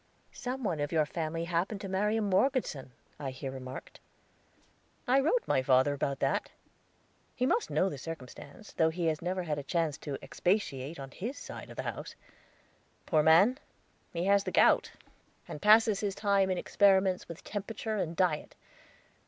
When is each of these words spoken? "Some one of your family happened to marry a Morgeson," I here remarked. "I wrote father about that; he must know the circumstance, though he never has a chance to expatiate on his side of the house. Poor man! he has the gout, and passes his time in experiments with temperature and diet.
"Some 0.33 0.63
one 0.63 0.79
of 0.79 0.91
your 0.91 1.05
family 1.05 1.43
happened 1.43 1.79
to 1.81 1.87
marry 1.87 2.17
a 2.17 2.23
Morgeson," 2.23 2.91
I 3.19 3.29
here 3.29 3.51
remarked. 3.51 3.99
"I 5.07 5.19
wrote 5.19 5.43
father 5.63 5.93
about 5.93 6.17
that; 6.21 6.49
he 7.35 7.45
must 7.45 7.69
know 7.69 7.87
the 7.87 7.99
circumstance, 7.99 8.71
though 8.73 8.89
he 8.89 9.13
never 9.21 9.43
has 9.43 9.59
a 9.59 9.63
chance 9.63 9.99
to 9.99 10.17
expatiate 10.23 10.99
on 10.99 11.11
his 11.11 11.37
side 11.37 11.69
of 11.69 11.77
the 11.77 11.83
house. 11.83 12.15
Poor 13.05 13.21
man! 13.21 13.59
he 14.11 14.25
has 14.25 14.43
the 14.43 14.51
gout, 14.51 14.89
and 15.47 15.61
passes 15.61 15.99
his 15.99 16.15
time 16.15 16.49
in 16.49 16.57
experiments 16.57 17.27
with 17.27 17.43
temperature 17.43 17.97
and 17.97 18.15
diet. 18.15 18.55